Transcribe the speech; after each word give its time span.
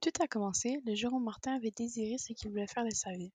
Tout 0.00 0.12
a 0.20 0.28
commencé 0.28 0.80
le 0.84 0.94
jour 0.94 1.12
où 1.14 1.18
Martin 1.18 1.54
avait 1.56 1.70
désiré 1.70 2.18
ce 2.18 2.32
qu'il 2.32 2.50
voulait 2.50 2.66
faire 2.66 2.84
de 2.84 2.94
sa 2.94 3.12
vie. 3.12 3.32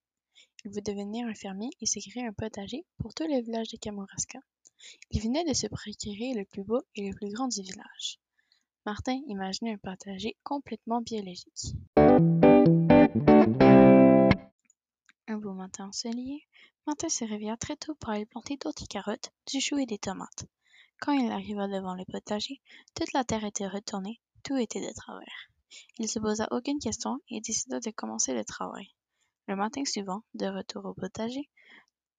Il 0.63 0.69
voulait 0.69 0.81
devenir 0.81 1.27
un 1.27 1.33
fermier 1.33 1.69
et 1.81 1.85
se 1.85 1.99
créer 1.99 2.25
un 2.25 2.33
potager 2.33 2.85
pour 2.97 3.13
tout 3.13 3.25
le 3.27 3.41
village 3.41 3.69
de 3.69 3.77
Kamouraska. 3.77 4.39
Il 5.09 5.21
venait 5.21 5.43
de 5.43 5.53
se 5.53 5.67
procurer 5.67 6.33
le 6.35 6.45
plus 6.45 6.63
beau 6.63 6.81
et 6.95 7.09
le 7.09 7.15
plus 7.15 7.31
grand 7.31 7.47
du 7.47 7.61
village. 7.61 8.19
Martin 8.85 9.19
imaginait 9.27 9.73
un 9.73 9.77
potager 9.77 10.37
complètement 10.43 11.01
biologique. 11.01 11.75
Un 15.27 15.37
beau 15.37 15.53
matin 15.53 15.87
ensoleillé, 15.87 16.47
Martin 16.87 17.09
se 17.09 17.25
réveilla 17.25 17.57
très 17.57 17.75
tôt 17.75 17.95
pour 17.95 18.09
aller 18.09 18.25
planter 18.25 18.57
d'autres 18.57 18.87
carottes, 18.87 19.31
du 19.51 19.61
chou 19.61 19.77
et 19.77 19.85
des 19.85 19.99
tomates. 19.99 20.45
Quand 20.99 21.11
il 21.11 21.31
arriva 21.31 21.67
devant 21.67 21.95
le 21.95 22.05
potager, 22.05 22.61
toute 22.95 23.13
la 23.13 23.23
terre 23.23 23.45
était 23.45 23.67
retournée, 23.67 24.19
tout 24.43 24.57
était 24.57 24.81
de 24.81 24.93
travers. 24.93 25.50
Il 25.97 26.07
se 26.07 26.19
posa 26.19 26.47
aucune 26.51 26.79
question 26.79 27.19
et 27.29 27.41
décida 27.41 27.79
de 27.79 27.91
commencer 27.91 28.33
le 28.33 28.43
travail. 28.43 28.89
Le 29.47 29.55
matin 29.55 29.83
suivant, 29.85 30.23
de 30.33 30.45
retour 30.47 30.85
au 30.85 30.93
potager, 30.93 31.49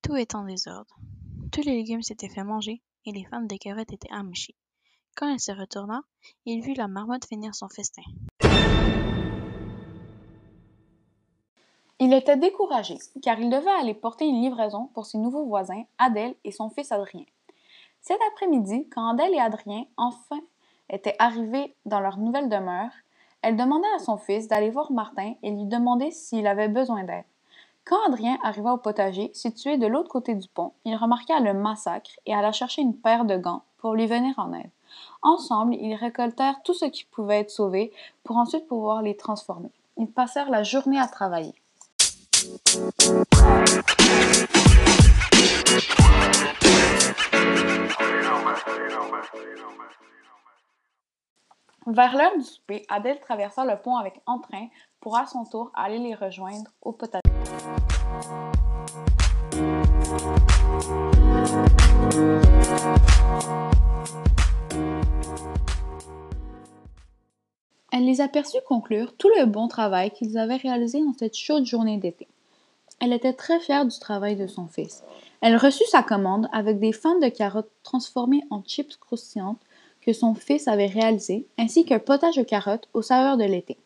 tout 0.03 0.17
était 0.17 0.37
en 0.37 0.45
désordre. 0.45 0.97
Tous 1.53 1.63
les 1.63 1.77
légumes 1.77 2.03
s'étaient 2.03 2.29
fait 2.29 2.45
manger 2.45 2.83
et 3.07 3.13
les 3.13 3.25
fans 3.25 3.43
des 3.43 3.59
carottes 3.59 3.93
étaient 3.93 4.13
amouchées. 4.13 4.57
Quand 5.17 5.29
il 5.29 5.41
se 5.41 5.53
retourna, 5.53 6.03
il 6.47 6.63
vit 6.63 6.75
la 6.75 6.89
marmotte 6.89 7.27
finir 7.27 7.55
son 7.55 7.69
festin. 7.69 8.03
Il 12.05 12.13
était 12.15 12.37
découragé, 12.37 12.97
car 13.23 13.39
il 13.39 13.49
devait 13.49 13.71
aller 13.71 13.95
porter 13.95 14.27
une 14.27 14.43
livraison 14.43 14.89
pour 14.89 15.07
ses 15.07 15.19
nouveaux 15.19 15.47
voisins, 15.47 15.85
Adèle 15.99 16.35
et 16.43 16.51
son 16.51 16.69
fils 16.69 16.91
Adrien. 16.91 17.25
Cet 18.01 18.19
après-midi, 18.33 18.89
quand 18.89 19.11
Adèle 19.11 19.35
et 19.35 19.39
Adrien 19.39 19.85
enfin 19.97 20.41
étaient 20.91 21.15
arrivés 21.21 21.77
dans 21.87 22.01
leur 22.01 22.19
nouvelle 22.19 22.49
demeure, 22.49 22.91
elle 23.43 23.57
demanda 23.57 23.87
à 23.97 23.99
son 23.99 24.17
fils 24.17 24.47
d'aller 24.49 24.71
voir 24.71 24.93
Martin 24.93 25.35
et 25.43 25.51
lui 25.51 25.67
demander 25.67 26.11
s'il 26.13 26.47
avait 26.47 26.69
besoin 26.69 27.03
d'aide. 27.03 27.25
Quand 27.85 27.99
Adrien 28.07 28.39
arriva 28.45 28.73
au 28.73 28.77
potager, 28.77 29.33
situé 29.35 29.77
de 29.77 29.89
l'autre 29.89 30.09
côté 30.09 30.37
du 30.37 30.49
pont, 30.49 30.73
il 30.85 30.95
remarqua 30.95 31.41
le 31.41 31.53
massacre 31.53 32.13
et 32.27 32.35
alla 32.35 32.53
chercher 32.53 32.83
une 32.83 32.97
paire 32.97 33.25
de 33.25 33.37
gants 33.37 33.65
pour 33.79 33.95
lui 33.95 34.07
venir 34.07 34.35
en 34.39 34.53
aide. 34.53 34.71
Ensemble, 35.23 35.75
ils 35.75 35.97
récoltèrent 35.97 36.63
tout 36.63 36.75
ce 36.75 36.85
qui 36.85 37.05
pouvait 37.05 37.41
être 37.41 37.51
sauvé 37.51 37.93
pour 38.23 38.37
ensuite 38.37 38.69
pouvoir 38.69 39.03
les 39.03 39.17
transformer. 39.17 39.71
Ils 39.97 40.07
passèrent 40.07 40.51
la 40.51 40.63
journée 40.63 41.01
à 41.01 41.09
travailler. 41.09 41.55
Vers 51.87 52.17
l'heure 52.17 52.39
du 52.39 52.45
souper, 52.45 52.87
Adèle 52.89 53.19
traversa 53.19 53.65
le 53.65 53.77
pont 53.77 53.97
avec 53.97 54.21
entrain 54.27 54.69
pour 55.01 55.17
à 55.17 55.27
son 55.27 55.45
tour 55.45 55.73
aller 55.75 55.99
les 55.99 56.15
rejoindre 56.15 56.71
au 56.81 56.93
potager. 56.93 57.21
Elle 67.91 68.05
les 68.07 68.21
aperçut 68.21 68.59
conclure 68.69 69.17
tout 69.17 69.29
le 69.37 69.47
bon 69.47 69.67
travail 69.67 70.13
qu'ils 70.13 70.39
avaient 70.39 70.55
réalisé 70.55 71.01
dans 71.01 71.15
cette 71.15 71.37
chaude 71.37 71.67
journée 71.67 71.99
d'été. 71.99 72.29
Elle 73.01 73.13
était 73.13 73.33
très 73.33 73.59
fière 73.59 73.85
du 73.85 73.99
travail 73.99 74.37
de 74.37 74.47
son 74.47 74.69
fils. 74.69 75.03
Elle 75.41 75.57
reçut 75.57 75.87
sa 75.87 76.05
commande 76.05 76.49
avec 76.53 76.79
des 76.79 76.93
fans 76.93 77.19
de 77.19 77.29
carottes 77.29 77.73
transformées 77.83 78.45
en 78.51 78.63
chips 78.63 78.97
croustillantes 78.99 79.59
que 80.03 80.13
son 80.13 80.35
fils 80.35 80.69
avait 80.69 80.87
réalisé, 80.87 81.47
ainsi 81.59 81.85
qu'un 81.85 81.99
potage 81.99 82.37
de 82.37 82.43
carottes 82.43 82.89
aux 82.93 83.03
saveurs 83.03 83.37
de 83.37 83.45
l'été. 83.45 83.79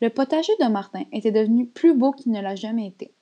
Le 0.00 0.10
potager 0.10 0.52
de 0.60 0.66
Martin 0.66 1.04
était 1.12 1.30
devenu 1.30 1.66
plus 1.66 1.94
beau 1.94 2.12
qu'il 2.12 2.32
ne 2.32 2.40
l'a 2.40 2.56
jamais 2.56 2.86
été. 2.86 3.12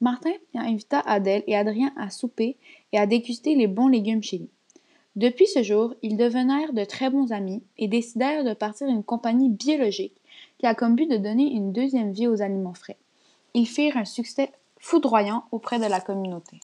Martin 0.00 0.32
invita 0.54 1.00
Adèle 1.00 1.44
et 1.46 1.56
Adrien 1.56 1.92
à 1.96 2.10
souper 2.10 2.56
et 2.92 2.98
à 2.98 3.06
déguster 3.06 3.54
les 3.54 3.66
bons 3.66 3.88
légumes 3.88 4.22
chez 4.22 4.38
lui. 4.38 4.50
Depuis 5.16 5.46
ce 5.46 5.62
jour, 5.62 5.94
ils 6.02 6.16
devenèrent 6.16 6.72
de 6.72 6.84
très 6.84 7.10
bons 7.10 7.32
amis 7.32 7.62
et 7.78 7.88
décidèrent 7.88 8.44
de 8.44 8.54
partir 8.54 8.88
une 8.88 9.04
compagnie 9.04 9.50
biologique 9.50 10.16
qui 10.58 10.66
a 10.66 10.74
comme 10.74 10.94
but 10.94 11.10
de 11.10 11.16
donner 11.16 11.52
une 11.52 11.72
deuxième 11.72 12.12
vie 12.12 12.28
aux 12.28 12.42
aliments 12.42 12.74
frais. 12.74 12.96
Ils 13.54 13.66
firent 13.66 13.96
un 13.96 14.04
succès 14.04 14.52
foudroyant 14.78 15.44
auprès 15.52 15.78
de 15.78 15.86
la 15.86 16.00
communauté. 16.00 16.60